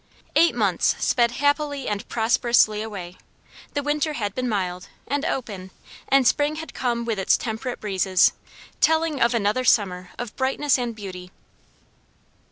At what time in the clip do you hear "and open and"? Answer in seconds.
5.07-6.25